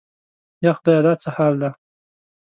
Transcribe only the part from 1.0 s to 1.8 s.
دا څه حال دی؟